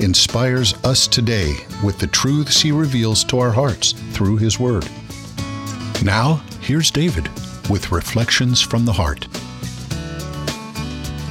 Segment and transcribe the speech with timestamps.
[0.00, 1.54] inspires us today
[1.84, 4.88] with the truths he reveals to our hearts through his word.
[6.04, 7.28] Now, here's David
[7.70, 9.26] with Reflections from the Heart.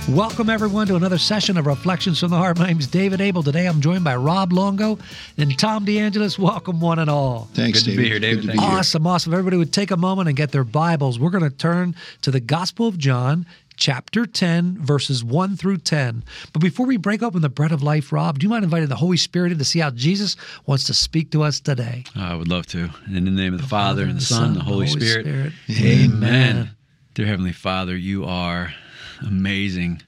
[0.10, 2.60] Welcome, everyone, to another session of Reflections from the Heart.
[2.60, 3.42] My name is David Abel.
[3.42, 5.00] Today I'm joined by Rob Longo
[5.38, 6.38] and Tom DeAngelis.
[6.38, 7.48] Welcome, one and all.
[7.54, 8.42] Thanks, Good to be here, David.
[8.42, 8.68] Good to be you.
[8.68, 8.78] here.
[8.80, 9.32] Awesome, awesome.
[9.34, 11.20] Everybody would take a moment and get their Bibles.
[11.20, 13.46] We're going to turn to the Gospel of John,
[13.84, 16.24] chapter 10, verses 1 through 10.
[16.54, 18.96] But before we break open the bread of life, Rob, do you mind inviting the
[18.96, 22.06] Holy Spirit in to see how Jesus wants to speak to us today?
[22.16, 22.92] I would love to.
[23.08, 25.26] And in the name of the Father, and the Son, and the Holy, Spirit.
[25.26, 25.54] Spirit.
[25.70, 26.70] Amen.
[27.14, 28.74] Dear Heavenly Father, you are
[29.20, 30.02] amazing,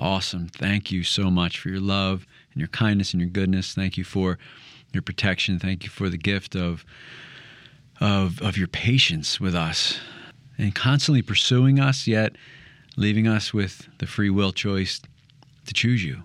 [0.00, 0.46] awesome.
[0.46, 3.74] Thank you so much for your love and your kindness and your goodness.
[3.74, 4.38] Thank you for
[4.92, 5.58] your protection.
[5.58, 6.84] Thank you for the gift of
[8.00, 9.98] of of your patience with us
[10.56, 12.36] and constantly pursuing us yet
[12.98, 15.00] leaving us with the free will choice
[15.66, 16.24] to choose you.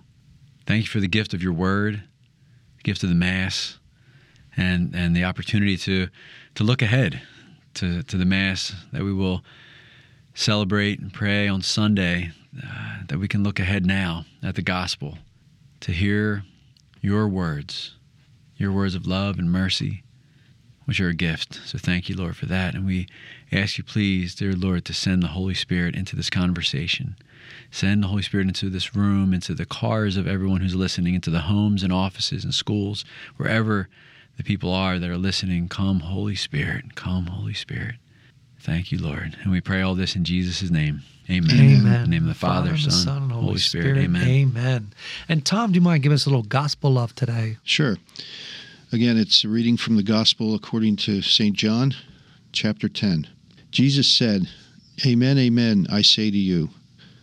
[0.66, 2.02] Thank you for the gift of your word,
[2.76, 3.78] the gift of the mass,
[4.56, 6.08] and and the opportunity to
[6.56, 7.22] to look ahead
[7.74, 9.44] to to the mass that we will
[10.34, 12.32] celebrate and pray on Sunday.
[12.56, 15.18] Uh, that we can look ahead now at the gospel
[15.80, 16.44] to hear
[17.00, 17.96] your words,
[18.56, 20.03] your words of love and mercy,
[20.84, 21.60] which are a gift.
[21.64, 22.74] So thank you, Lord, for that.
[22.74, 23.06] And we
[23.50, 27.16] ask you, please, dear Lord, to send the Holy Spirit into this conversation.
[27.70, 31.30] Send the Holy Spirit into this room, into the cars of everyone who's listening, into
[31.30, 33.04] the homes and offices and schools,
[33.36, 33.88] wherever
[34.36, 35.68] the people are that are listening.
[35.68, 36.94] Come, Holy Spirit.
[36.94, 37.96] Come, Holy Spirit.
[38.60, 39.36] Thank you, Lord.
[39.42, 41.02] And we pray all this in Jesus' name.
[41.30, 41.50] Amen.
[41.58, 41.94] Amen.
[41.94, 43.96] In the name of the Father, and the Son, and Holy, Spirit.
[43.96, 44.28] Amen.
[44.28, 44.92] Amen.
[45.28, 47.56] And Tom, do you mind giving us a little gospel love today?
[47.62, 47.96] Sure.
[48.92, 51.56] Again, it's a reading from the Gospel according to St.
[51.56, 51.94] John,
[52.52, 53.26] chapter 10.
[53.70, 54.48] Jesus said,
[55.04, 56.68] Amen, amen, I say to you,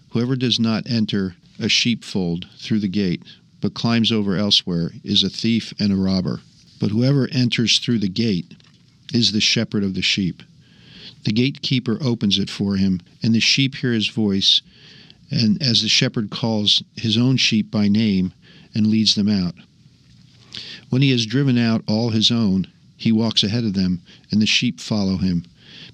[0.10, 3.24] whoever does not enter a sheepfold through the gate,
[3.62, 6.42] but climbs over elsewhere, is a thief and a robber.
[6.80, 8.54] But whoever enters through the gate
[9.14, 10.44] is the shepherd of the sheep.
[11.24, 14.62] The gatekeeper opens it for him, and the sheep hear his voice,
[15.30, 18.34] and as the shepherd calls his own sheep by name
[18.74, 19.54] and leads them out.
[20.92, 24.46] When he has driven out all his own, he walks ahead of them, and the
[24.46, 25.46] sheep follow him,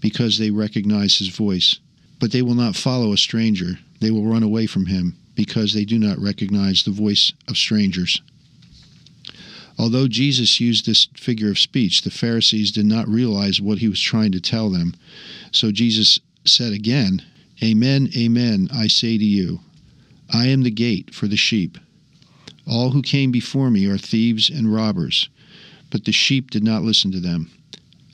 [0.02, 1.78] because they recognize his voice.
[2.20, 5.86] But they will not follow a stranger, they will run away from him, because they
[5.86, 8.24] do not recognize the voice of strangers.
[9.78, 14.02] Although Jesus used this figure of speech, the Pharisees did not realize what he was
[14.02, 14.96] trying to tell them.
[15.52, 17.22] So Jesus said again,
[17.64, 19.60] Amen, amen, I say to you,
[20.34, 21.78] I am the gate for the sheep.
[22.68, 25.30] All who came before me are thieves and robbers,
[25.90, 27.50] but the sheep did not listen to them.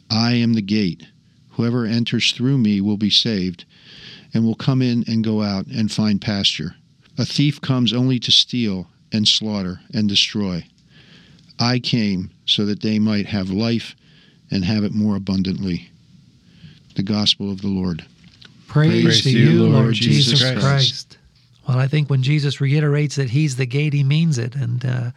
[0.09, 1.07] I am the gate.
[1.51, 3.65] Whoever enters through me will be saved,
[4.33, 6.75] and will come in and go out and find pasture.
[7.17, 10.65] A thief comes only to steal and slaughter and destroy.
[11.59, 13.95] I came so that they might have life
[14.49, 15.89] and have it more abundantly.
[16.95, 18.05] The Gospel of the Lord.
[18.67, 20.61] Praise, Praise to to you, you, Lord Lord Jesus Jesus Christ.
[20.65, 21.17] Christ.
[21.67, 24.53] Well, I think when Jesus reiterates that he's the gate, he means it.
[24.53, 25.11] And, uh,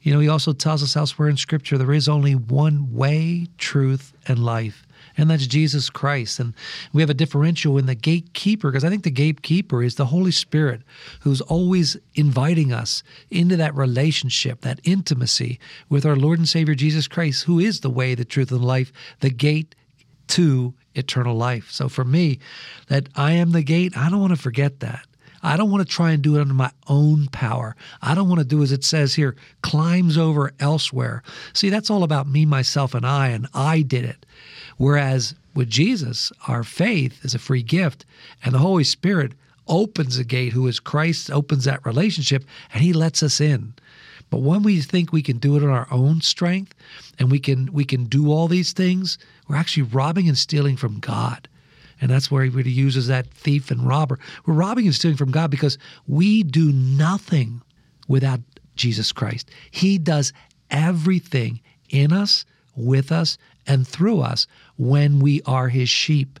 [0.00, 4.14] you know, he also tells us elsewhere in Scripture there is only one way, truth,
[4.26, 4.86] and life.
[5.16, 6.40] And that's Jesus Christ.
[6.40, 6.54] And
[6.92, 10.30] we have a differential in the gatekeeper because I think the gatekeeper is the Holy
[10.30, 10.82] Spirit
[11.20, 17.08] who's always inviting us into that relationship, that intimacy with our Lord and Savior Jesus
[17.08, 19.74] Christ, who is the way, the truth, and life, the gate
[20.28, 21.70] to eternal life.
[21.70, 22.38] So for me,
[22.88, 25.04] that I am the gate, I don't want to forget that.
[25.42, 27.76] I don't want to try and do it under my own power.
[28.02, 31.22] I don't want to do as it says here, climbs over elsewhere.
[31.52, 34.26] See, that's all about me, myself, and I, and I did it.
[34.76, 38.04] Whereas with Jesus, our faith is a free gift,
[38.44, 39.32] and the Holy Spirit
[39.66, 43.74] opens the gate, who is Christ, opens that relationship, and He lets us in.
[44.30, 46.72] But when we think we can do it on our own strength
[47.18, 49.18] and we can we can do all these things,
[49.48, 51.48] we're actually robbing and stealing from God.
[52.00, 54.18] And that's where he really uses that thief and robber.
[54.46, 57.62] We're robbing and stealing from God because we do nothing
[58.08, 58.40] without
[58.76, 59.50] Jesus Christ.
[59.70, 60.32] He does
[60.70, 61.60] everything
[61.90, 62.44] in us,
[62.74, 63.36] with us,
[63.66, 66.40] and through us when we are his sheep.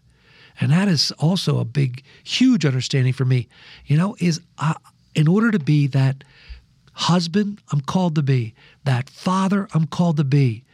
[0.60, 3.48] And that is also a big, huge understanding for me.
[3.86, 4.74] You know, is uh,
[5.14, 6.24] in order to be that
[6.92, 8.54] husband I'm called to be,
[8.84, 10.64] that father I'm called to be,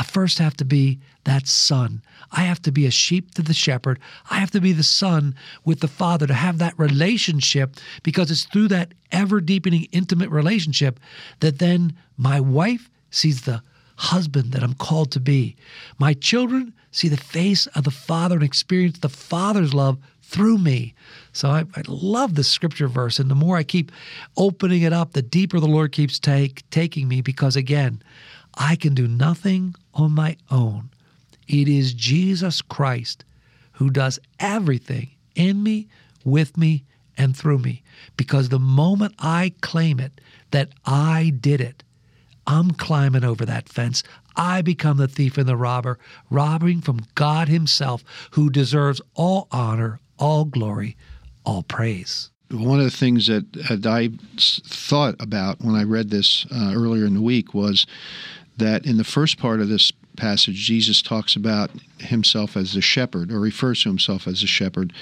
[0.00, 2.00] I first have to be that son.
[2.32, 4.00] I have to be a sheep to the shepherd.
[4.30, 8.44] I have to be the son with the father to have that relationship because it's
[8.44, 10.98] through that ever deepening intimate relationship
[11.40, 13.62] that then my wife sees the
[13.96, 15.54] husband that I'm called to be.
[15.98, 20.94] My children see the face of the father and experience the father's love through me.
[21.34, 23.18] So I, I, love this scripture verse.
[23.18, 23.92] And the more I keep
[24.38, 28.00] opening it up, the deeper the Lord keeps take, taking me because, again,
[28.60, 30.90] I can do nothing on my own.
[31.48, 33.24] It is Jesus Christ
[33.72, 35.88] who does everything in me,
[36.24, 36.84] with me,
[37.16, 37.82] and through me.
[38.18, 40.20] Because the moment I claim it,
[40.50, 41.82] that I did it,
[42.46, 44.02] I'm climbing over that fence.
[44.36, 45.98] I become the thief and the robber,
[46.28, 50.96] robbing from God Himself, who deserves all honor, all glory,
[51.44, 52.30] all praise.
[52.50, 57.06] One of the things that, that I thought about when I read this uh, earlier
[57.06, 57.86] in the week was
[58.60, 63.32] that in the first part of this passage, Jesus talks about himself as the shepherd,
[63.32, 64.92] or refers to himself as the shepherd.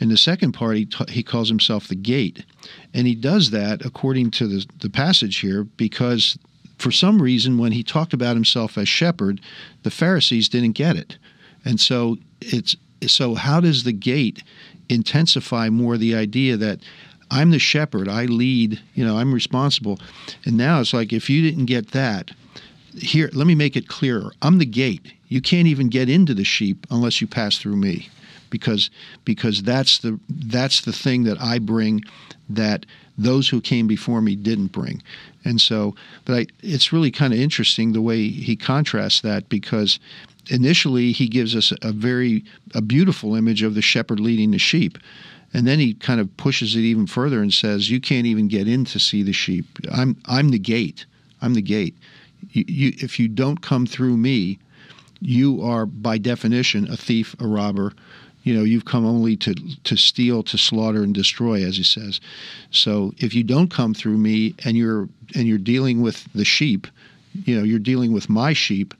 [0.00, 2.44] In the second part, he, he calls himself the gate.
[2.94, 6.38] And he does that, according to the, the passage here, because
[6.78, 9.40] for some reason, when he talked about himself as shepherd,
[9.82, 11.18] the Pharisees didn't get it.
[11.64, 12.76] And so it's
[13.06, 14.42] so how does the gate
[14.88, 16.80] intensify more the idea that
[17.30, 19.98] I'm the shepherd, I lead, you know, I'm responsible.
[20.44, 22.30] And now it's like if you didn't get that,
[22.98, 24.32] here, let me make it clearer.
[24.42, 25.12] I'm the gate.
[25.28, 28.08] You can't even get into the sheep unless you pass through me.
[28.50, 28.90] Because
[29.24, 32.02] because that's the that's the thing that I bring
[32.50, 32.84] that
[33.16, 35.02] those who came before me didn't bring.
[35.42, 35.94] And so,
[36.26, 39.98] but I, it's really kind of interesting the way he contrasts that because
[40.50, 42.44] initially he gives us a very
[42.74, 44.98] a beautiful image of the shepherd leading the sheep.
[45.54, 48.68] And then he kind of pushes it even further and says, "You can't even get
[48.68, 49.64] in to see the sheep.
[49.90, 51.06] I'm I'm the gate.
[51.40, 51.96] I'm the gate
[52.52, 54.58] you, if you don't come through me,
[55.20, 57.92] you are by definition a thief, a robber.
[58.42, 62.20] You know, you've come only to to steal, to slaughter, and destroy, as he says.
[62.70, 66.86] So if you don't come through me, and you're and you're dealing with the sheep,
[67.44, 68.94] you know, you're dealing with my sheep,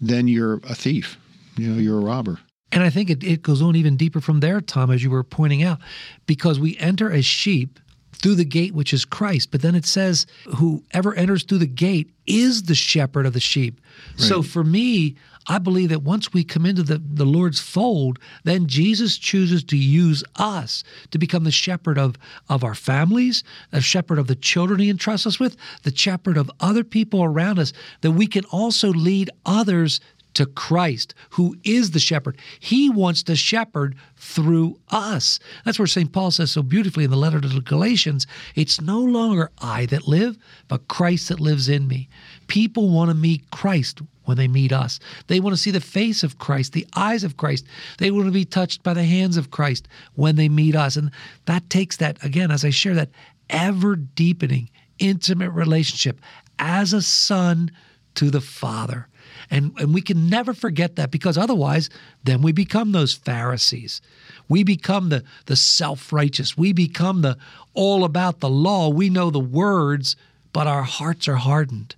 [0.00, 1.18] then you're a thief.
[1.56, 2.38] You know, you're a robber.
[2.70, 5.24] And I think it, it goes on even deeper from there, Tom, as you were
[5.24, 5.78] pointing out,
[6.26, 7.78] because we enter as sheep
[8.20, 9.50] through the gate, which is Christ.
[9.50, 10.26] But then it says,
[10.56, 13.80] whoever enters through the gate is the shepherd of the sheep.
[14.12, 14.20] Right.
[14.20, 15.16] So for me,
[15.48, 19.76] I believe that once we come into the, the Lord's fold, then Jesus chooses to
[19.76, 22.16] use us to become the shepherd of,
[22.50, 26.50] of our families, the shepherd of the children he entrusts us with, the shepherd of
[26.60, 27.72] other people around us,
[28.02, 30.00] that we can also lead others
[30.38, 32.38] to Christ, who is the shepherd.
[32.60, 35.40] He wants to shepherd through us.
[35.64, 36.12] That's where St.
[36.12, 38.24] Paul says so beautifully in the letter to the Galatians
[38.54, 40.38] it's no longer I that live,
[40.68, 42.08] but Christ that lives in me.
[42.46, 45.00] People want to meet Christ when they meet us.
[45.26, 47.66] They want to see the face of Christ, the eyes of Christ.
[47.98, 50.94] They want to be touched by the hands of Christ when they meet us.
[50.94, 51.10] And
[51.46, 53.10] that takes that, again, as I share that
[53.50, 54.70] ever deepening,
[55.00, 56.20] intimate relationship
[56.60, 57.72] as a son
[58.14, 59.08] to the Father.
[59.50, 61.88] And, and we can never forget that because otherwise,
[62.24, 64.00] then we become those Pharisees.
[64.48, 66.56] We become the, the self righteous.
[66.56, 67.38] We become the
[67.74, 68.88] all about the law.
[68.88, 70.16] We know the words,
[70.52, 71.96] but our hearts are hardened.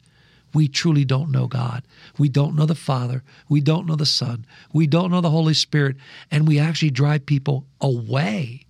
[0.52, 1.85] We truly don't know God.
[2.19, 3.22] We don't know the Father.
[3.48, 4.44] We don't know the Son.
[4.72, 5.96] We don't know the Holy Spirit.
[6.31, 8.67] And we actually drive people away,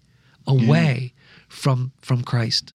[0.47, 1.23] away yeah.
[1.49, 2.73] from, from Christ.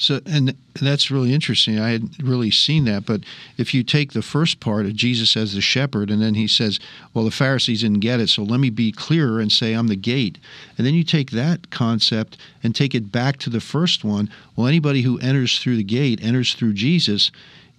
[0.00, 1.80] So, and that's really interesting.
[1.80, 3.04] I hadn't really seen that.
[3.04, 3.22] But
[3.56, 6.78] if you take the first part of Jesus as the shepherd, and then he says,
[7.12, 9.96] Well, the Pharisees didn't get it, so let me be clearer and say I'm the
[9.96, 10.38] gate.
[10.78, 14.30] And then you take that concept and take it back to the first one.
[14.54, 17.32] Well, anybody who enters through the gate, enters through Jesus,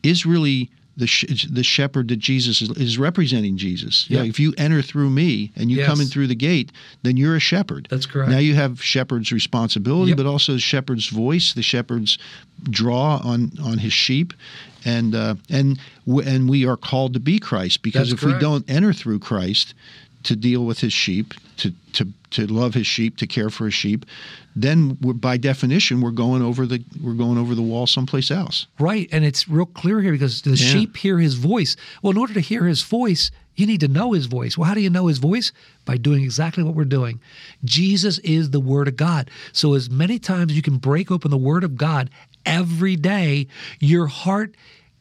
[0.03, 4.05] is really the sh- the shepherd that Jesus is, is representing Jesus.
[4.09, 4.23] Yeah.
[4.23, 5.87] if you enter through me and you yes.
[5.87, 7.87] come in through the gate, then you're a shepherd.
[7.89, 8.29] That's correct.
[8.29, 10.17] Now you have shepherd's responsibility, yep.
[10.17, 12.19] but also the shepherd's voice, the shepherd's
[12.63, 14.33] draw on on his sheep,
[14.85, 18.37] and uh, and and we are called to be Christ because That's if correct.
[18.37, 19.73] we don't enter through Christ
[20.23, 23.73] to deal with his sheep, to to to love his sheep, to care for his
[23.73, 24.05] sheep,
[24.55, 28.67] then by definition we're going over the we're going over the wall someplace else.
[28.79, 30.55] Right, and it's real clear here because the yeah.
[30.55, 31.75] sheep hear his voice.
[32.01, 34.57] Well, in order to hear his voice, you need to know his voice.
[34.57, 35.51] Well, how do you know his voice?
[35.85, 37.19] By doing exactly what we're doing.
[37.65, 39.29] Jesus is the Word of God.
[39.51, 42.09] So, as many times you can break open the Word of God
[42.45, 43.47] every day,
[43.79, 44.55] your heart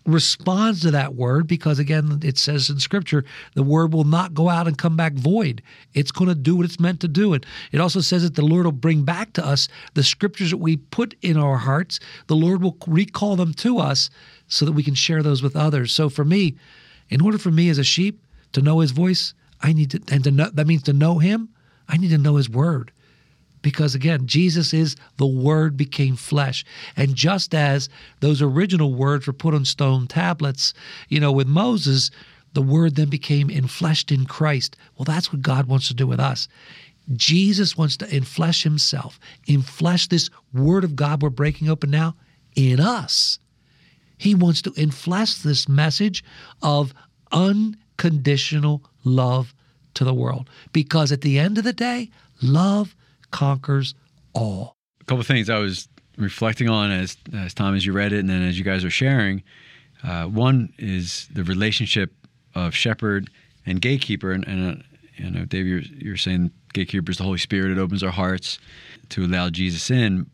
[0.08, 3.24] responds to that word because again it says in scripture
[3.54, 5.62] the word will not go out and come back void.
[5.92, 7.34] It's going to do what it's meant to do.
[7.34, 10.56] And it also says that the lord will bring back to us the scriptures that
[10.56, 12.00] we put in our hearts.
[12.26, 14.08] The lord will recall them to us
[14.46, 15.92] so that we can share those with others.
[15.92, 16.56] So for me
[17.08, 20.24] in order for me as a sheep to know his voice i need to and
[20.24, 21.48] to know that means to know him
[21.88, 22.92] i need to know his word
[23.68, 26.64] because again, Jesus is the Word became flesh.
[26.96, 30.72] And just as those original words were put on stone tablets,
[31.10, 32.10] you know, with Moses,
[32.54, 34.74] the Word then became infleshed in Christ.
[34.96, 36.48] Well, that's what God wants to do with us.
[37.12, 42.16] Jesus wants to inflesh Himself, inflesh this Word of God we're breaking open now
[42.56, 43.38] in us.
[44.16, 46.24] He wants to inflesh this message
[46.62, 46.94] of
[47.32, 49.54] unconditional love
[49.92, 50.48] to the world.
[50.72, 52.08] Because at the end of the day,
[52.40, 52.94] love
[53.30, 53.94] conquers
[54.32, 54.76] all.
[55.00, 58.18] A couple of things I was reflecting on as as Tom as you read it,
[58.18, 59.42] and then as you guys are sharing.
[60.02, 62.12] Uh, one is the relationship
[62.54, 63.30] of shepherd
[63.66, 64.82] and gatekeeper, and, and uh,
[65.16, 67.72] you know, Dave, you're, you're saying gatekeeper is the Holy Spirit.
[67.72, 68.58] It opens our hearts
[69.10, 70.30] to allow Jesus in.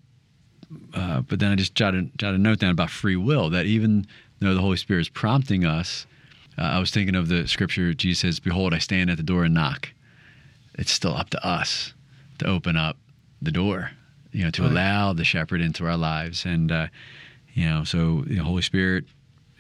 [0.93, 4.07] Uh, but then I just jotted, jotted a note down about free will that even
[4.41, 6.07] though the Holy Spirit is prompting us,
[6.59, 9.45] uh, I was thinking of the scripture Jesus says, Behold, I stand at the door
[9.45, 9.89] and knock.
[10.75, 11.94] It's still up to us
[12.39, 12.97] to open up
[13.43, 13.91] the door,
[14.33, 14.71] you know, to right.
[14.71, 16.45] allow the shepherd into our lives.
[16.45, 16.87] And, uh,
[17.55, 19.05] you know, so the Holy Spirit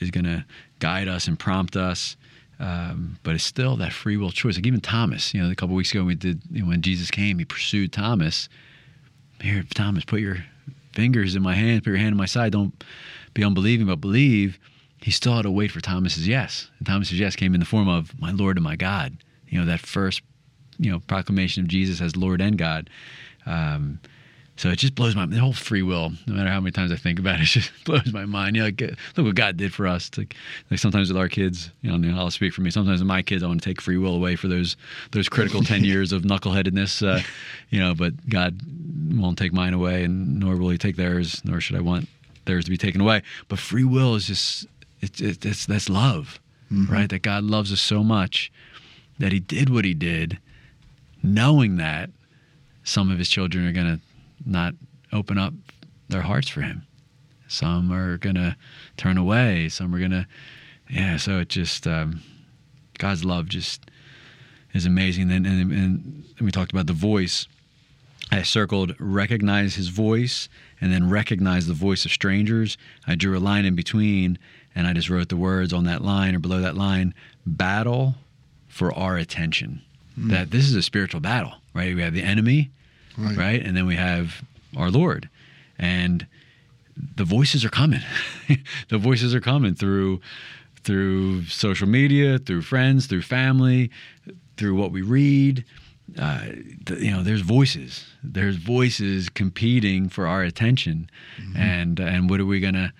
[0.00, 0.44] is going to
[0.78, 2.16] guide us and prompt us.
[2.60, 4.56] Um, but it's still that free will choice.
[4.56, 7.10] Like even Thomas, you know, a couple weeks ago we did you know, when Jesus
[7.10, 8.48] came, he pursued Thomas.
[9.40, 10.44] Here, Thomas, put your
[10.92, 12.52] fingers in my hand, put your hand in my side.
[12.52, 12.84] Don't
[13.34, 14.58] be unbelieving, but believe.
[15.02, 17.88] He still had to wait for Thomas's yes, and Thomas's yes came in the form
[17.88, 19.18] of my Lord and my God.
[19.48, 20.22] You know that first
[20.78, 22.90] you know proclamation of Jesus as Lord and God.
[23.46, 24.00] Um,
[24.56, 26.12] so it just blows my the whole free will.
[26.26, 28.54] No matter how many times I think about it, it just blows my mind.
[28.54, 28.80] You know, like,
[29.16, 30.10] look what God did for us.
[30.16, 30.34] Like,
[30.70, 32.70] like sometimes with our kids, you know, I'll speak for me.
[32.70, 34.76] Sometimes with my kids, I want to take free will away for those
[35.10, 37.06] those critical ten years of knuckleheadedness.
[37.06, 37.22] Uh,
[37.70, 38.60] you know, but God
[39.12, 41.42] won't take mine away, and nor will He take theirs.
[41.44, 42.08] Nor should I want
[42.44, 43.22] theirs to be taken away.
[43.48, 44.66] But free will is just
[45.00, 46.38] it's it's that's love,
[46.70, 46.92] mm-hmm.
[46.92, 47.10] right?
[47.10, 48.52] That God loves us so much
[49.18, 50.38] that He did what He did
[51.24, 52.10] knowing that
[52.84, 54.00] some of his children are going to
[54.48, 54.74] not
[55.10, 55.54] open up
[56.08, 56.86] their hearts for him.
[57.48, 58.56] Some are going to
[58.98, 59.70] turn away.
[59.70, 60.26] Some are going to,
[60.90, 61.16] yeah.
[61.16, 62.22] So it just, um,
[62.98, 63.90] God's love just
[64.74, 65.32] is amazing.
[65.32, 67.48] And, and, and we talked about the voice.
[68.30, 70.48] I circled recognize his voice
[70.80, 72.76] and then recognize the voice of strangers.
[73.06, 74.38] I drew a line in between
[74.74, 77.14] and I just wrote the words on that line or below that line
[77.46, 78.16] battle
[78.68, 79.82] for our attention
[80.18, 80.30] mm.
[80.30, 81.94] that this is a spiritual battle, right?
[81.94, 82.70] We have the enemy,
[83.18, 83.36] right.
[83.36, 83.62] right?
[83.64, 84.42] And then we have
[84.76, 85.28] our Lord.
[85.78, 86.26] And
[87.16, 88.00] the voices are coming.
[88.88, 90.20] the voices are coming through
[90.84, 93.90] through social media, through friends, through family,
[94.56, 95.64] through what we read.
[96.18, 96.42] Uh,
[96.98, 98.04] you know, there's voices.
[98.22, 101.08] There's voices competing for our attention,
[101.40, 101.56] mm-hmm.
[101.56, 102.92] and and what are we gonna,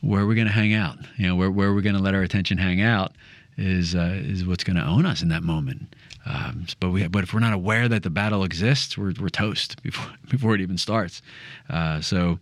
[0.00, 0.98] where are we gonna hang out?
[1.18, 3.12] You know, where where are we gonna let our attention hang out?
[3.58, 5.94] Is uh, is what's gonna own us in that moment.
[6.26, 9.80] Um, but we, but if we're not aware that the battle exists, we're, we're toast
[9.82, 11.22] before before it even starts.
[11.70, 12.38] Uh, so,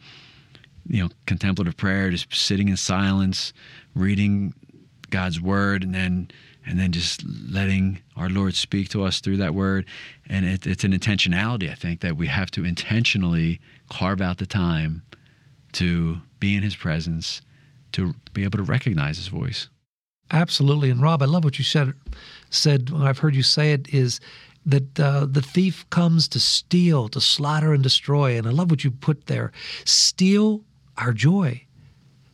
[0.87, 3.53] you know, contemplative prayer, just sitting in silence,
[3.95, 4.55] reading
[5.11, 6.31] God's word, and then
[6.67, 9.87] and then just letting our Lord speak to us through that word.
[10.29, 13.61] And it, it's an intentionality, I think, that we have to intentionally
[13.91, 15.03] carve out the time
[15.73, 17.43] to be in His presence,
[17.93, 19.69] to be able to recognize His voice.
[20.31, 20.90] Absolutely.
[20.90, 21.93] And Rob, I love what you said.
[22.50, 24.21] Said I've heard you say it is
[24.66, 28.37] that uh, the thief comes to steal, to slaughter, and destroy.
[28.38, 29.52] And I love what you put there:
[29.85, 30.64] steal
[30.97, 31.64] our joy,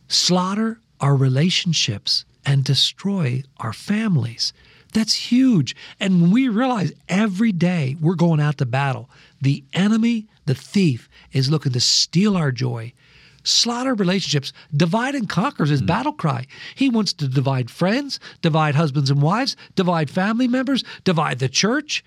[0.07, 4.53] slaughter our relationships, and destroy our families.
[4.93, 5.75] That's huge.
[5.99, 9.09] And when we realize every day we're going out to battle,
[9.41, 12.93] the enemy, the thief, is looking to steal our joy,
[13.43, 14.53] slaughter relationships.
[14.75, 15.87] Divide and conquer is his mm.
[15.87, 16.45] battle cry.
[16.75, 22.03] He wants to divide friends, divide husbands and wives, divide family members, divide the church,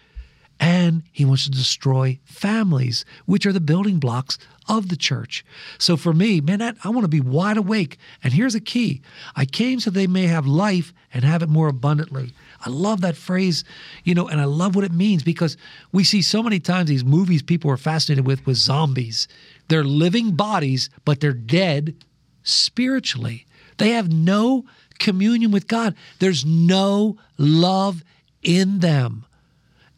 [0.60, 5.44] and he wants to destroy families, which are the building blocks of the church.
[5.78, 7.98] So for me, man, I, I want to be wide awake.
[8.22, 9.02] And here's a key
[9.36, 12.32] I came so they may have life and have it more abundantly.
[12.64, 13.64] I love that phrase,
[14.04, 15.56] you know, and I love what it means because
[15.92, 19.28] we see so many times these movies people are fascinated with with zombies.
[19.68, 21.94] They're living bodies, but they're dead
[22.42, 23.46] spiritually.
[23.78, 24.64] They have no
[24.98, 25.94] communion with God.
[26.20, 28.04] There's no love
[28.42, 29.24] in them.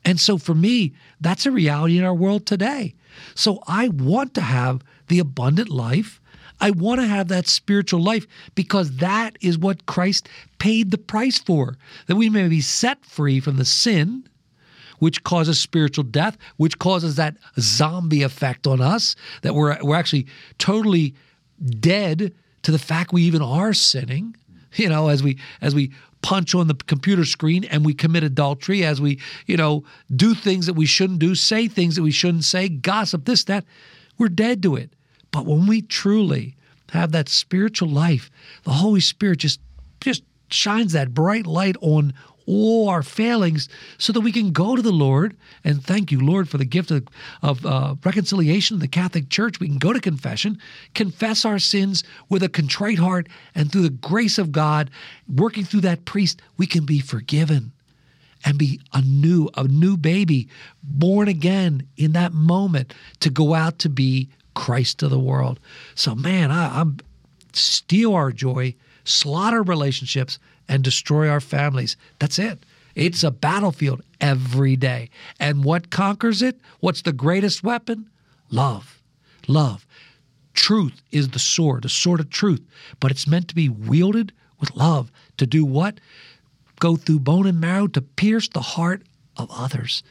[0.06, 2.94] And so for me, that's a reality in our world today.
[3.34, 6.20] So I want to have the abundant life.
[6.60, 11.38] I want to have that spiritual life because that is what Christ paid the price
[11.38, 14.26] for, that we may be set free from the sin
[14.98, 20.26] which causes spiritual death, which causes that zombie effect on us, that we're, we're actually
[20.56, 21.14] totally
[21.78, 22.32] dead
[22.62, 24.34] to the fact we even are sinning.
[24.75, 25.92] You know, as we as we
[26.26, 29.85] punch on the computer screen and we commit adultery, as we, you know,
[30.16, 33.64] do things that we shouldn't do, say things that we shouldn't say, gossip, this, that,
[34.18, 34.90] we're dead to it.
[35.30, 36.56] But when we truly
[36.88, 38.28] have that spiritual life,
[38.64, 39.61] the Holy Spirit just
[40.00, 42.12] just shines that bright light on
[42.47, 46.49] all our failings so that we can go to the Lord and thank you, Lord,
[46.49, 47.07] for the gift of,
[47.43, 49.61] of uh, reconciliation in the Catholic Church.
[49.61, 50.59] We can go to confession,
[50.95, 54.91] confess our sins with a contrite heart, and through the grace of God,
[55.29, 57.73] working through that priest, we can be forgiven
[58.45, 60.49] and be a new a new baby
[60.83, 65.59] born again in that moment to go out to be Christ to the world.
[65.95, 66.99] So man, I, I'm
[67.53, 68.75] steal our joy,
[69.05, 71.96] slaughter relationships, and destroy our families.
[72.18, 72.64] That's it.
[72.94, 75.11] It's a battlefield every day.
[75.38, 76.58] And what conquers it?
[76.80, 78.08] What's the greatest weapon?
[78.50, 79.02] Love.
[79.46, 79.87] Love.
[80.54, 82.62] Truth is the sword, the sword of truth,
[82.99, 86.00] but it's meant to be wielded with love to do what?
[86.80, 89.02] Go through bone and marrow to pierce the heart
[89.37, 90.02] of others.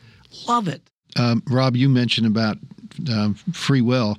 [0.48, 0.88] Love it.
[1.16, 2.58] Um, Rob, you mentioned about
[3.12, 4.18] um, free will,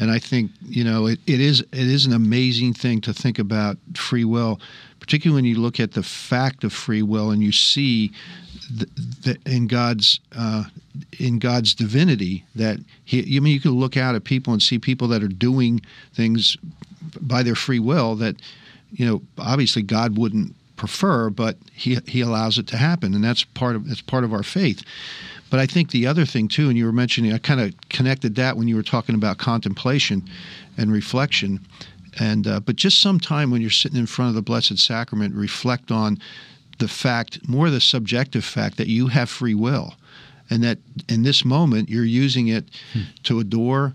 [0.00, 3.38] and I think you know it, it is it is an amazing thing to think
[3.38, 4.60] about free will
[4.98, 8.12] particularly when you look at the fact of free will and you see
[9.22, 10.64] that in God's uh,
[11.18, 15.08] in God's divinity that he, mean, you can look out at people and see people
[15.08, 15.80] that are doing
[16.14, 16.56] things
[17.20, 18.36] by their free will that
[18.92, 23.44] you know obviously God wouldn't prefer, but he he allows it to happen, and that's
[23.44, 24.82] part of that's part of our faith.
[25.50, 28.36] But I think the other thing too, and you were mentioning, I kind of connected
[28.36, 30.28] that when you were talking about contemplation
[30.78, 31.60] and reflection
[32.18, 35.34] and uh, but just some time when you're sitting in front of the Blessed Sacrament,
[35.34, 36.18] reflect on
[36.78, 39.94] the fact, more the subjective fact that you have free will,
[40.48, 40.78] and that
[41.08, 43.02] in this moment you're using it hmm.
[43.24, 43.94] to adore,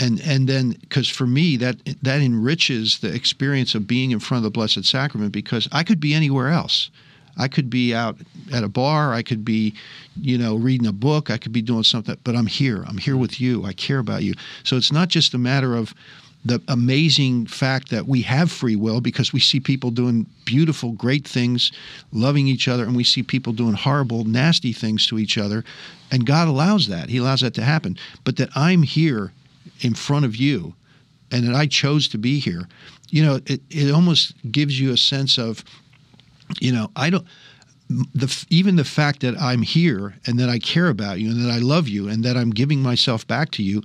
[0.00, 4.38] and and then because for me that that enriches the experience of being in front
[4.38, 6.90] of the Blessed Sacrament because I could be anywhere else.
[7.36, 8.16] I could be out
[8.52, 9.12] at a bar.
[9.12, 9.74] I could be,
[10.20, 11.30] you know, reading a book.
[11.30, 12.84] I could be doing something, but I'm here.
[12.86, 13.64] I'm here with you.
[13.64, 14.34] I care about you.
[14.64, 15.94] So it's not just a matter of
[16.44, 21.26] the amazing fact that we have free will because we see people doing beautiful, great
[21.26, 21.72] things,
[22.12, 25.64] loving each other, and we see people doing horrible, nasty things to each other.
[26.12, 27.08] And God allows that.
[27.08, 27.98] He allows that to happen.
[28.22, 29.32] But that I'm here
[29.80, 30.74] in front of you
[31.32, 32.68] and that I chose to be here,
[33.10, 35.64] you know, it, it almost gives you a sense of,
[36.60, 37.26] you know, I don't.
[37.88, 41.52] The, even the fact that I'm here and that I care about you and that
[41.52, 43.82] I love you and that I'm giving myself back to you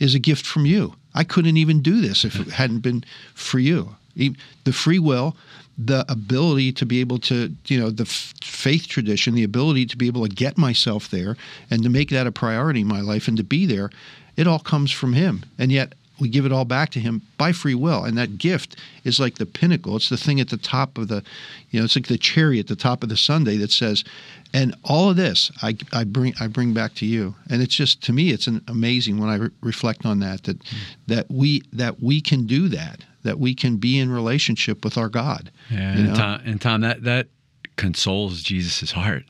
[0.00, 0.96] is a gift from you.
[1.14, 3.94] I couldn't even do this if it hadn't been for you.
[4.16, 5.36] The free will,
[5.78, 9.96] the ability to be able to, you know, the f- faith tradition, the ability to
[9.96, 11.36] be able to get myself there
[11.70, 13.90] and to make that a priority in my life and to be there,
[14.36, 15.44] it all comes from Him.
[15.58, 18.04] And yet we give it all back to him by free will.
[18.04, 19.96] And that gift is like the pinnacle.
[19.96, 21.22] It's the thing at the top of the
[21.70, 24.04] you know it's like the cherry at the top of the sundae that says
[24.52, 27.34] and all of this i, I bring i bring back to you.
[27.50, 30.58] And it's just to me it's an amazing when i re- reflect on that that
[30.60, 30.78] mm.
[31.08, 35.08] that we that we can do that that we can be in relationship with our
[35.08, 37.28] god yeah and tom, and tom that that
[37.76, 39.24] consoles jesus' heart.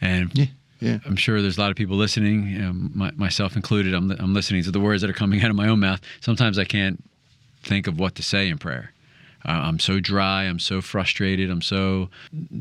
[0.00, 0.46] And yeah
[0.80, 0.98] yeah.
[1.06, 3.94] I'm sure there's a lot of people listening, you know, my, myself included.
[3.94, 6.00] I'm, I'm listening to the words that are coming out of my own mouth.
[6.20, 7.02] Sometimes I can't
[7.62, 8.92] think of what to say in prayer.
[9.46, 10.44] I'm so dry.
[10.44, 11.50] I'm so frustrated.
[11.50, 12.08] I'm so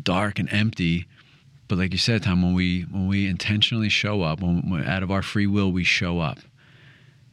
[0.02, 1.08] dark and empty.
[1.68, 5.02] But like you said, Tom, when we when we intentionally show up, when, when out
[5.02, 6.40] of our free will we show up,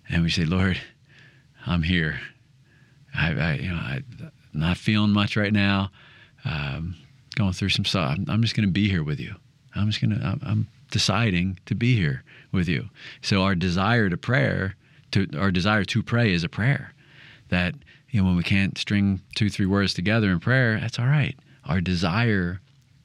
[0.08, 0.80] and we say, Lord,
[1.66, 2.20] I'm here.
[3.14, 5.90] I, I you know, I, am not feeling much right now.
[6.44, 6.94] Um,
[7.34, 8.16] going through some stuff.
[8.16, 9.34] I'm, I'm just going to be here with you.
[9.74, 10.38] I'm just going to.
[10.42, 12.88] I'm, deciding to be here with you.
[13.22, 14.74] So our desire to prayer,
[15.12, 16.92] to our desire to pray is a prayer.
[17.48, 17.74] That
[18.10, 21.36] you know when we can't string two three words together in prayer, that's all right.
[21.64, 22.60] Our desire,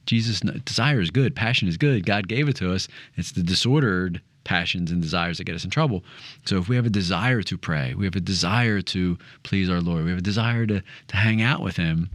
[0.05, 2.05] Jesus desire is good, passion is good.
[2.05, 2.87] God gave it to us.
[3.15, 6.03] It's the disordered passions and desires that get us in trouble.
[6.45, 9.81] So if we have a desire to pray, we have a desire to please our
[9.81, 12.09] Lord, we have a desire to to hang out with him,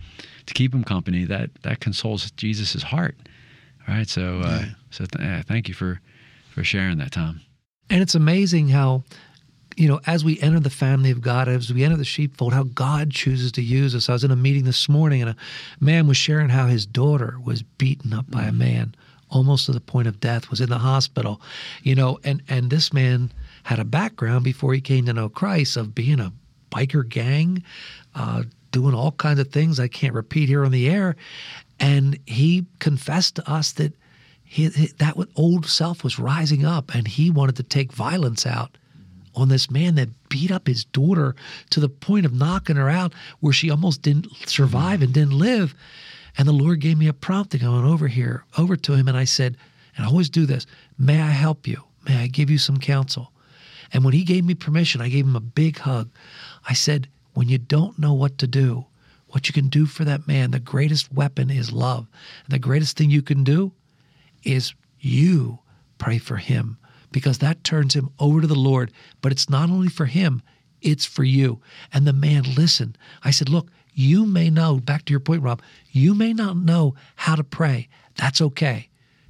[0.47, 3.17] to keep him company, that that consoles Jesus' heart.
[3.91, 4.09] All right.
[4.09, 4.65] So, uh, yeah.
[4.91, 6.01] so th- yeah, thank you for
[6.51, 7.41] for sharing that, Tom.
[7.91, 9.03] And it's amazing how,
[9.77, 12.65] you know, as we enter the family of God, as we enter the sheepfold, how
[12.65, 14.09] God chooses to use us.
[14.09, 15.37] I was in a meeting this morning, and a
[15.81, 18.59] man was sharing how his daughter was beaten up by a mm.
[18.59, 18.95] man
[19.29, 21.41] almost to the point of death was in the hospital
[21.85, 23.31] you know and and this man
[23.63, 26.33] had a background before he came to know christ of being a
[26.71, 27.63] biker gang,
[28.15, 31.17] uh, doing all kinds of things I can't repeat here on the air.
[31.79, 33.95] And he confessed to us that
[34.43, 38.77] he, that old self was rising up and he wanted to take violence out
[39.35, 41.37] on this man that beat up his daughter
[41.71, 45.75] to the point of knocking her out where she almost didn't survive and didn't live.
[46.37, 47.65] And the Lord gave me a prompting.
[47.65, 49.57] I went over here, over to him, and I said,
[49.97, 50.67] and I always do this
[50.99, 51.83] May I help you?
[52.07, 53.33] May I give you some counsel?
[53.93, 56.11] And when he gave me permission, I gave him a big hug.
[56.69, 58.87] I said, When you don't know what to do,
[59.29, 62.09] what you can do for that man, the greatest weapon is love.
[62.45, 63.73] And the greatest thing you can do
[64.43, 65.61] is you
[65.99, 66.79] pray for him
[67.13, 68.93] because that turns him over to the Lord.
[69.21, 70.43] But it's not only for him,
[70.81, 71.61] it's for you.
[71.93, 72.99] And the man listened.
[73.23, 76.95] I said, Look, you may know, back to your point, Rob, you may not know
[77.17, 77.89] how to pray.
[78.17, 78.89] That's okay.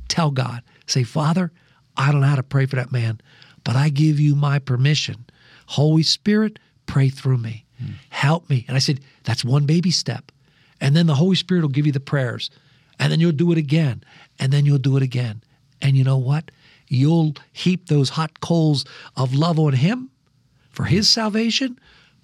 [0.08, 1.52] Tell God, say, Father,
[1.96, 3.20] I don't know how to pray for that man,
[3.64, 5.26] but I give you my permission.
[5.66, 7.64] Holy Spirit, pray through me.
[7.82, 7.94] Mm.
[8.10, 8.64] Help me.
[8.68, 10.32] And I said, That's one baby step.
[10.80, 12.50] And then the Holy Spirit will give you the prayers.
[12.98, 14.02] And then you'll do it again.
[14.38, 15.42] And then you'll do it again.
[15.82, 16.50] And you know what?
[16.88, 18.84] You'll heap those hot coals
[19.16, 20.10] of love on Him
[20.70, 21.78] for His salvation,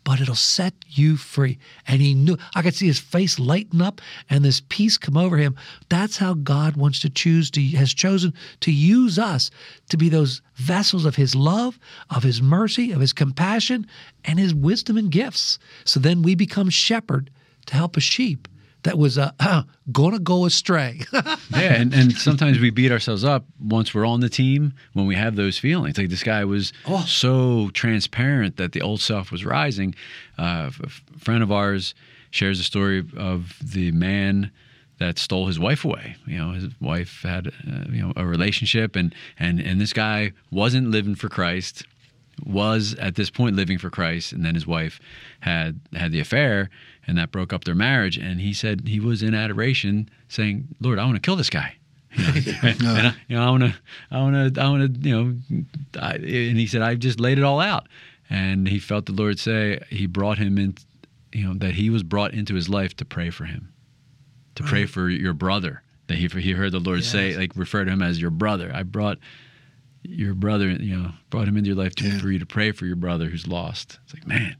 [0.07, 1.59] but it'll set you free.
[1.89, 5.37] And he knew, I could see his face lighten up and this peace come over
[5.37, 5.57] him.
[5.89, 9.51] That's how God wants to choose to, has chosen to use us
[9.89, 13.85] to be those vessels of his love, of his mercy, of his compassion,
[14.25, 15.59] and his wisdom and gifts.
[15.85, 17.29] So then we become shepherd
[17.67, 18.47] to help a sheep
[18.87, 21.01] that was uh, uh, gonna go astray.
[21.13, 25.15] yeah, and, and sometimes we beat ourselves up once we're on the team when we
[25.15, 25.99] have those feelings.
[25.99, 27.05] Like this guy was oh.
[27.07, 29.95] so transparent that the old self was rising.
[30.39, 31.95] Uh, a friend of ours
[32.31, 34.51] shares a story of the man
[34.99, 36.17] that stole his wife away.
[36.27, 40.33] You know, his wife had uh, you know a relationship, and and and this guy
[40.51, 41.85] wasn't living for Christ
[42.45, 45.01] was at this point living for Christ, and then his wife
[45.41, 46.71] had had the affair,
[47.07, 48.19] and that broke up their marriage.
[48.19, 51.77] And he said he was in adoration, saying, "Lord, I want to kill this guy."
[52.17, 53.75] You know, and I, you know, I want to,
[54.11, 55.65] I want to, I want to, you know,
[56.01, 57.89] I, and he said, "I just laid it all out,"
[58.31, 60.77] and he felt the Lord say He brought him in,
[61.33, 63.73] you know, that he was brought into his life to pray for him,
[64.55, 64.71] to right.
[64.71, 65.83] pray for your brother.
[66.07, 67.09] That he he heard the Lord yes.
[67.09, 68.71] say, like refer to him as your brother.
[68.73, 69.19] I brought
[70.09, 72.19] your brother, you know, brought him into your life to, yeah.
[72.19, 73.99] for you to pray for your brother who's lost.
[74.05, 74.57] It's like, man.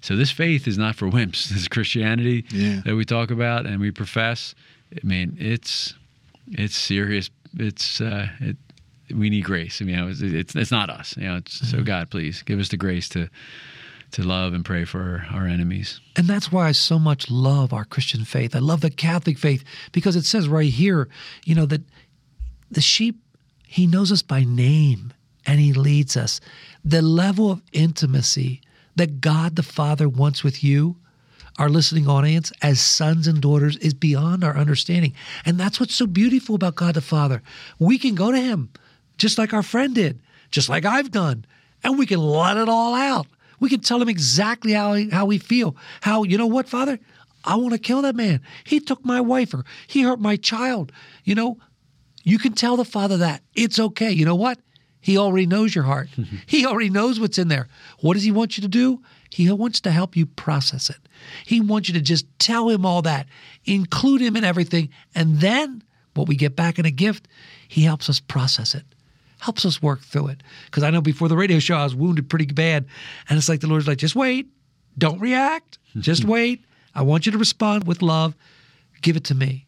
[0.00, 1.50] So this faith is not for wimps.
[1.52, 2.82] This Christianity yeah.
[2.84, 4.54] that we talk about and we profess.
[4.92, 5.94] I mean, it's
[6.48, 7.30] it's serious.
[7.58, 8.56] It's uh, it,
[9.14, 9.80] we need grace.
[9.80, 11.16] I mean, it's, it's, it's not us.
[11.16, 11.66] You know, mm-hmm.
[11.66, 13.28] so God, please give us the grace to
[14.12, 16.00] to love and pray for our enemies.
[16.14, 18.54] And that's why I so much love our Christian faith.
[18.54, 21.08] I love the Catholic faith because it says right here,
[21.44, 21.82] you know, that
[22.70, 23.20] the sheep
[23.66, 25.12] he knows us by name
[25.44, 26.40] and He leads us.
[26.84, 28.60] The level of intimacy
[28.94, 30.96] that God the Father wants with you,
[31.58, 35.14] our listening audience, as sons and daughters, is beyond our understanding.
[35.44, 37.42] And that's what's so beautiful about God the Father.
[37.78, 38.70] We can go to Him
[39.18, 41.44] just like our friend did, just like I've done,
[41.82, 43.26] and we can let it all out.
[43.58, 45.76] We can tell Him exactly how, how we feel.
[46.02, 46.98] How, you know what, Father?
[47.46, 48.40] I want to kill that man.
[48.64, 50.90] He took my wife or he hurt my child.
[51.24, 51.58] You know,
[52.26, 53.40] you can tell the Father that.
[53.54, 54.10] It's okay.
[54.10, 54.58] You know what?
[55.00, 56.08] He already knows your heart.
[56.46, 57.68] he already knows what's in there.
[58.00, 59.00] What does He want you to do?
[59.30, 60.98] He wants to help you process it.
[61.44, 63.28] He wants you to just tell Him all that,
[63.64, 64.88] include Him in everything.
[65.14, 65.84] And then
[66.14, 67.28] what we get back in a gift,
[67.68, 68.84] He helps us process it,
[69.38, 70.42] helps us work through it.
[70.64, 72.86] Because I know before the radio show, I was wounded pretty bad.
[73.28, 74.48] And it's like the Lord's like, just wait,
[74.98, 76.64] don't react, just wait.
[76.92, 78.34] I want you to respond with love.
[79.00, 79.66] Give it to me,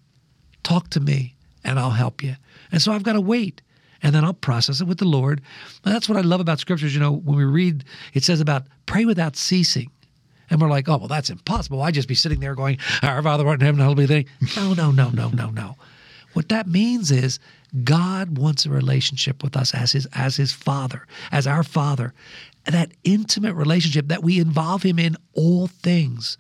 [0.65, 2.37] talk to me, and I'll help you.
[2.73, 3.63] And so I've got to wait.
[4.03, 5.43] And then I'll process it with the Lord.
[5.85, 6.95] And that's what I love about scriptures.
[6.95, 9.91] You know, when we read, it says about pray without ceasing.
[10.51, 11.83] And we're like, oh, well, that's impossible.
[11.83, 14.25] I'd just be sitting there going, Our Father art in heaven, hallowed be thy.
[14.57, 15.77] No, no, no, no, no, no.
[16.33, 17.39] What that means is
[17.85, 22.15] God wants a relationship with us as his as his father, as our father.
[22.65, 26.39] That intimate relationship that we involve him in all things,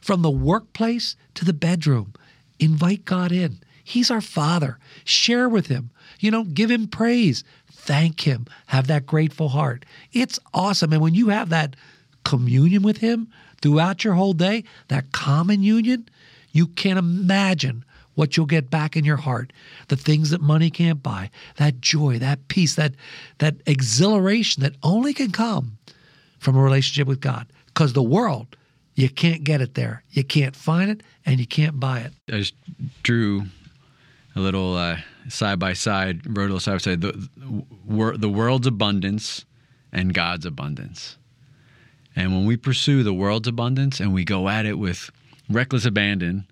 [0.00, 2.14] from the workplace to the bedroom.
[2.58, 3.60] Invite God in.
[3.88, 4.80] He's our Father.
[5.04, 5.90] Share with Him.
[6.18, 7.44] You know, give Him praise.
[7.70, 8.46] Thank Him.
[8.66, 9.84] Have that grateful heart.
[10.12, 10.92] It's awesome.
[10.92, 11.76] And when you have that
[12.24, 13.28] communion with Him
[13.62, 16.08] throughout your whole day, that common union,
[16.50, 17.84] you can't imagine
[18.16, 19.52] what you'll get back in your heart
[19.86, 22.94] the things that money can't buy that joy that peace that
[23.38, 25.76] that exhilaration that only can come
[26.38, 28.56] from a relationship with god because the world
[28.94, 32.54] you can't get it there you can't find it and you can't buy it just
[33.02, 33.42] drew
[34.36, 37.28] a little uh, side by side, wrote a little side by side the,
[38.18, 39.44] the world's abundance
[39.92, 41.16] and God's abundance.
[42.14, 45.10] And when we pursue the world's abundance and we go at it with
[45.50, 46.46] reckless abandon,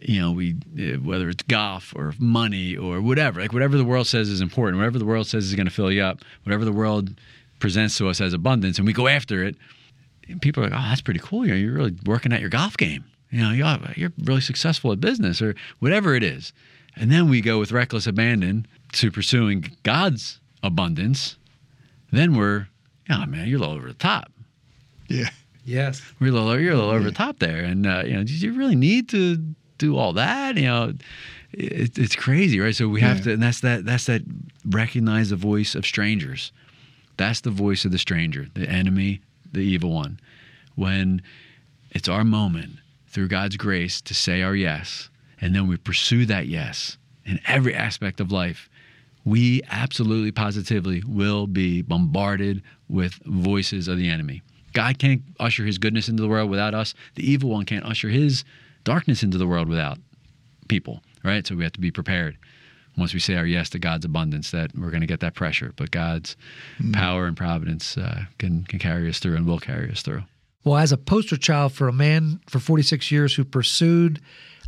[0.00, 4.06] you know, we eh, whether it's golf or money or whatever, like whatever the world
[4.06, 6.72] says is important, whatever the world says is going to fill you up, whatever the
[6.72, 7.18] world
[7.60, 9.56] presents to us as abundance, and we go after it.
[10.40, 11.46] People are like, "Oh, that's pretty cool.
[11.46, 13.04] You know, you're really working at your golf game.
[13.30, 16.52] You know, you're, you're really successful at business or whatever it is."
[16.96, 21.36] And then we go with reckless abandon to pursuing God's abundance.
[22.10, 22.68] Then we're,
[23.10, 24.32] oh man, you're a little over the top.
[25.08, 25.28] Yeah.
[25.64, 26.00] Yes.
[26.20, 27.64] We're a little, you're a little over the top there.
[27.64, 29.36] And, uh, you know, do you really need to
[29.78, 30.56] do all that?
[30.56, 30.92] You know,
[31.52, 32.74] it, it's crazy, right?
[32.74, 33.22] So we have Yeah.
[33.24, 34.22] to, and that's that, that's that
[34.64, 36.52] recognize the voice of strangers.
[37.16, 39.20] That's the voice of the stranger, the enemy,
[39.52, 40.20] the evil one.
[40.76, 41.20] When
[41.90, 42.76] it's our moment
[43.08, 45.08] through God's grace to say our yes,
[45.40, 46.96] and then we pursue that yes
[47.26, 48.70] in every aspect of life,
[49.24, 54.42] we absolutely positively will be bombarded with voices of the enemy.
[54.72, 56.94] God can't usher his goodness into the world without us.
[57.16, 58.44] The evil one can't usher his
[58.84, 59.98] darkness into the world without
[60.68, 61.44] people, right?
[61.46, 62.36] So we have to be prepared.
[62.96, 65.72] Once we say our yes to God's abundance, that we're going to get that pressure,
[65.76, 66.36] but God's
[66.92, 70.22] power and providence uh, can can carry us through and will carry us through.
[70.64, 74.20] Well, as a poster child for a man for 46 years who pursued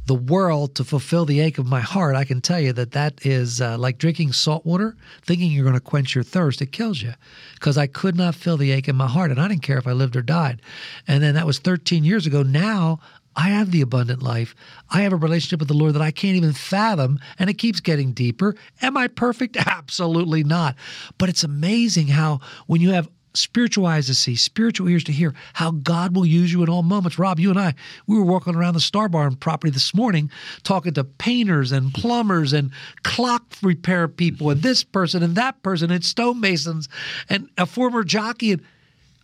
[0.08, 3.24] the world to fulfill the ache of my heart, I can tell you that that
[3.24, 6.62] is uh, like drinking salt water, thinking you're going to quench your thirst.
[6.62, 7.12] It kills you
[7.54, 9.86] because I could not fill the ache in my heart, and I didn't care if
[9.86, 10.62] I lived or died.
[11.06, 12.42] And then that was 13 years ago.
[12.42, 13.00] Now
[13.36, 14.54] I have the abundant life.
[14.90, 17.78] I have a relationship with the Lord that I can't even fathom, and it keeps
[17.78, 18.56] getting deeper.
[18.80, 19.56] Am I perfect?
[19.66, 20.74] Absolutely not.
[21.18, 23.08] But it's amazing how when you have
[23.38, 26.82] spiritual eyes to see, spiritual ears to hear, how God will use you in all
[26.82, 27.18] moments.
[27.18, 27.74] Rob, you and I,
[28.06, 30.30] we were walking around the Star Barn property this morning
[30.62, 32.70] talking to painters and plumbers and
[33.02, 36.88] clock repair people and this person and that person and stonemasons
[37.28, 38.52] and a former jockey.
[38.52, 38.62] And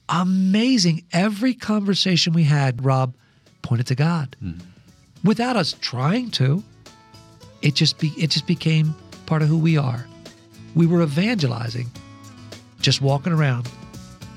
[0.08, 1.04] amazing.
[1.12, 3.14] Every conversation we had, Rob,
[3.62, 4.36] pointed to God.
[4.42, 4.60] Mm-hmm.
[5.24, 6.62] Without us trying to.
[7.62, 10.06] It just be it just became part of who we are.
[10.74, 11.90] We were evangelizing,
[12.80, 13.70] just walking around,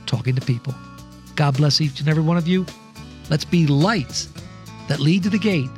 [0.08, 0.74] talking to people.
[1.36, 2.66] God bless each and every one of you.
[3.30, 4.30] Let's be lights
[4.88, 5.70] that lead to the gate,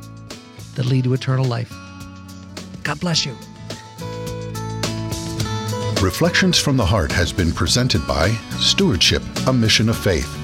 [0.76, 1.70] that lead to eternal life.
[2.82, 3.36] God bless you.
[6.00, 10.34] Reflections from the Heart has been presented by Stewardship, a Mission of Faith.